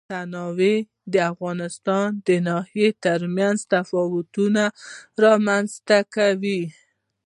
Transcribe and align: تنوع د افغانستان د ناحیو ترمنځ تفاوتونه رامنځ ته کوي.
تنوع 0.09 0.77
د 1.13 1.15
افغانستان 1.31 2.07
د 2.27 2.29
ناحیو 2.47 2.97
ترمنځ 3.05 3.57
تفاوتونه 3.73 4.63
رامنځ 5.23 5.69
ته 5.87 5.97
کوي. 6.15 6.61